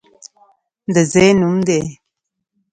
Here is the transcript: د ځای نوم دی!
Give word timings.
د 0.93 0.95
ځای 1.11 1.29
نوم 1.39 1.57
دی! 1.67 1.81